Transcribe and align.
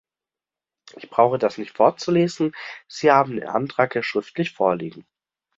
Ich 0.95 1.11
brauche 1.11 1.37
das 1.37 1.59
nicht 1.59 1.77
vorzulesen, 1.77 2.55
Sie 2.87 3.11
haben 3.11 3.35
den 3.35 3.47
Antrag 3.47 3.93
ja 3.93 4.01
schriftlich 4.01 4.51
vorliegen. 4.51 5.05